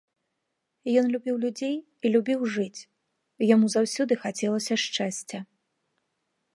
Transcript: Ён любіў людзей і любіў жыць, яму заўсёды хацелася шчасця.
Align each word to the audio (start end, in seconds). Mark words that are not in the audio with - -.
Ён 1.01 1.05
любіў 1.15 1.35
людзей 1.43 1.75
і 1.79 2.05
любіў 2.15 2.39
жыць, 2.55 2.81
яму 3.53 3.67
заўсёды 3.75 4.13
хацелася 4.25 4.73
шчасця. 4.87 5.39